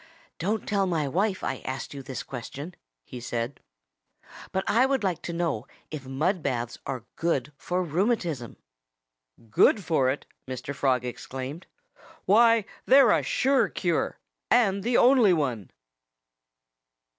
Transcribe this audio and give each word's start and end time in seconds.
"Don't 0.39 0.67
tell 0.67 0.87
my 0.87 1.07
wife 1.07 1.43
I 1.43 1.59
asked 1.59 1.93
you 1.93 2.01
this 2.01 2.23
question," 2.23 2.73
he 3.03 3.19
said; 3.19 3.59
"but 4.51 4.63
I 4.67 4.87
should 4.87 5.03
like 5.03 5.21
to 5.21 5.31
know 5.31 5.67
if 5.91 6.07
mud 6.07 6.41
baths 6.41 6.79
are 6.87 7.05
good 7.15 7.53
for 7.55 7.83
rheumatism." 7.83 8.57
"Good 9.51 9.83
for 9.83 10.09
it!" 10.09 10.25
Mr. 10.47 10.73
Frog 10.73 11.05
exclaimed. 11.05 11.67
"Why, 12.25 12.65
they're 12.87 13.11
a 13.11 13.21
sure 13.21 13.69
cure 13.69 14.17
and 14.49 14.81
the 14.81 14.97
only 14.97 15.33
one!" 15.33 15.69